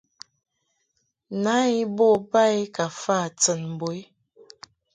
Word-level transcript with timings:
Na 1.43 1.55
I 1.79 1.81
bo 1.95 2.09
ba 2.29 2.43
I 2.61 2.61
ka 2.75 2.85
fa 3.01 3.17
tɨn 3.41 3.61
mbo 3.73 3.87
i. 3.99 4.01